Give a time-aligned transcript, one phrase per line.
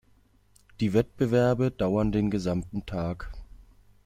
[0.79, 3.31] Die Wettbewerbe dauern den gesamten Tag.